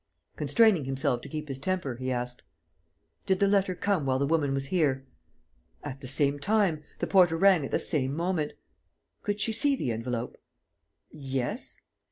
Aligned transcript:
Constraining 0.35 0.85
himself 0.85 1.21
to 1.21 1.29
keep 1.29 1.47
his 1.47 1.59
temper, 1.59 1.97
he 1.97 2.11
asked: 2.11 2.41
"Did 3.27 3.39
the 3.39 3.47
letter 3.47 3.75
come 3.75 4.03
while 4.07 4.17
the 4.17 4.25
woman 4.25 4.51
was 4.51 4.65
here?" 4.73 5.05
"At 5.83 6.01
the 6.01 6.07
same 6.07 6.39
time. 6.39 6.81
The 6.97 7.05
porter 7.05 7.37
rang 7.37 7.63
at 7.65 7.69
the 7.69 7.77
same 7.77 8.15
moment." 8.15 8.53
"Could 9.21 9.39
she 9.39 9.51
see 9.51 9.75
the 9.75 9.91
envelope?" 9.91 10.37
"Yes." 11.11 11.77